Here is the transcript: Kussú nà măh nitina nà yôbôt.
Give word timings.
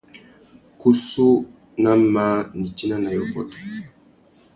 Kussú 0.79 1.27
nà 1.83 1.91
măh 2.13 2.39
nitina 2.59 2.95
nà 3.03 3.09
yôbôt. 3.17 3.49